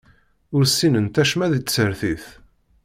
[0.55, 2.25] Ur ssinent acemma di tsertit.